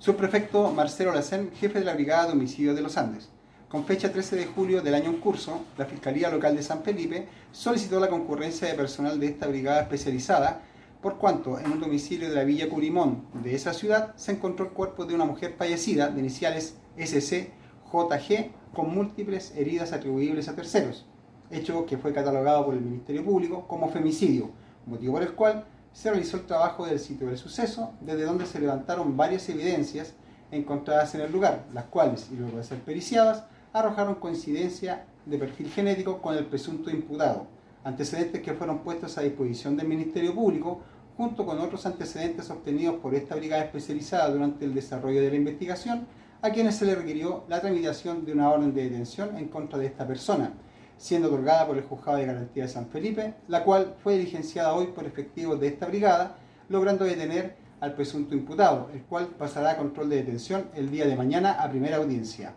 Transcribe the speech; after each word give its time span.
Subprefecto 0.00 0.70
Marcelo 0.70 1.12
Lacén, 1.12 1.50
jefe 1.58 1.80
de 1.80 1.84
la 1.84 1.94
Brigada 1.94 2.26
de 2.26 2.32
Homicidios 2.34 2.76
de 2.76 2.82
los 2.82 2.96
Andes. 2.96 3.30
Con 3.68 3.84
fecha 3.84 4.12
13 4.12 4.36
de 4.36 4.46
julio 4.46 4.80
del 4.80 4.94
año 4.94 5.10
en 5.10 5.18
curso, 5.18 5.64
la 5.76 5.86
Fiscalía 5.86 6.30
Local 6.30 6.54
de 6.54 6.62
San 6.62 6.84
Felipe 6.84 7.26
solicitó 7.50 7.98
la 7.98 8.06
concurrencia 8.08 8.68
de 8.68 8.74
personal 8.74 9.18
de 9.18 9.26
esta 9.26 9.48
brigada 9.48 9.80
especializada, 9.80 10.62
por 11.02 11.18
cuanto 11.18 11.58
en 11.58 11.72
un 11.72 11.80
domicilio 11.80 12.28
de 12.28 12.36
la 12.36 12.44
Villa 12.44 12.68
Curimón 12.68 13.24
de 13.42 13.56
esa 13.56 13.72
ciudad 13.72 14.14
se 14.14 14.30
encontró 14.30 14.66
el 14.66 14.70
cuerpo 14.70 15.04
de 15.04 15.16
una 15.16 15.24
mujer 15.24 15.56
fallecida 15.58 16.06
de 16.06 16.20
iniciales 16.20 16.76
SC 16.96 17.50
JG 17.92 18.52
con 18.72 18.94
múltiples 18.94 19.52
heridas 19.56 19.92
atribuibles 19.92 20.48
a 20.48 20.54
terceros, 20.54 21.06
hecho 21.50 21.86
que 21.86 21.98
fue 21.98 22.12
catalogado 22.12 22.66
por 22.66 22.74
el 22.74 22.82
Ministerio 22.82 23.24
Público 23.24 23.66
como 23.66 23.88
femicidio, 23.88 24.52
motivo 24.86 25.14
por 25.14 25.22
el 25.22 25.32
cual 25.32 25.64
se 25.98 26.10
realizó 26.10 26.36
el 26.36 26.46
trabajo 26.46 26.86
del 26.86 27.00
sitio 27.00 27.26
del 27.26 27.38
suceso, 27.38 27.92
desde 28.00 28.22
donde 28.22 28.46
se 28.46 28.60
levantaron 28.60 29.16
varias 29.16 29.48
evidencias 29.48 30.12
encontradas 30.52 31.12
en 31.16 31.22
el 31.22 31.32
lugar, 31.32 31.64
las 31.74 31.86
cuales, 31.86 32.28
y 32.30 32.36
luego 32.36 32.58
de 32.58 32.62
ser 32.62 32.78
periciadas, 32.78 33.42
arrojaron 33.72 34.14
coincidencia 34.14 35.06
de 35.26 35.38
perfil 35.38 35.68
genético 35.70 36.22
con 36.22 36.36
el 36.36 36.46
presunto 36.46 36.88
imputado, 36.88 37.48
antecedentes 37.82 38.40
que 38.42 38.54
fueron 38.54 38.78
puestos 38.84 39.18
a 39.18 39.22
disposición 39.22 39.76
del 39.76 39.88
Ministerio 39.88 40.36
Público, 40.36 40.82
junto 41.16 41.44
con 41.44 41.58
otros 41.58 41.84
antecedentes 41.84 42.48
obtenidos 42.48 43.00
por 43.00 43.16
esta 43.16 43.34
brigada 43.34 43.64
especializada 43.64 44.30
durante 44.30 44.66
el 44.66 44.74
desarrollo 44.74 45.20
de 45.20 45.30
la 45.30 45.36
investigación, 45.36 46.06
a 46.42 46.50
quienes 46.50 46.76
se 46.76 46.84
le 46.84 46.94
requirió 46.94 47.42
la 47.48 47.60
tramitación 47.60 48.24
de 48.24 48.34
una 48.34 48.50
orden 48.50 48.72
de 48.72 48.84
detención 48.84 49.36
en 49.36 49.48
contra 49.48 49.80
de 49.80 49.86
esta 49.86 50.06
persona, 50.06 50.52
siendo 50.98 51.28
otorgada 51.28 51.66
por 51.66 51.78
el 51.78 51.84
Juzgado 51.84 52.18
de 52.18 52.26
Garantía 52.26 52.64
de 52.64 52.68
San 52.68 52.88
Felipe, 52.88 53.34
la 53.46 53.64
cual 53.64 53.94
fue 54.02 54.18
diligenciada 54.18 54.74
hoy 54.74 54.88
por 54.88 55.06
efectivos 55.06 55.58
de 55.58 55.68
esta 55.68 55.86
brigada, 55.86 56.36
logrando 56.68 57.04
detener 57.04 57.56
al 57.80 57.94
presunto 57.94 58.34
imputado, 58.34 58.90
el 58.92 59.02
cual 59.02 59.28
pasará 59.38 59.70
a 59.70 59.76
control 59.76 60.10
de 60.10 60.16
detención 60.16 60.66
el 60.74 60.90
día 60.90 61.06
de 61.06 61.16
mañana 61.16 61.52
a 61.52 61.70
primera 61.70 61.96
audiencia. 61.96 62.54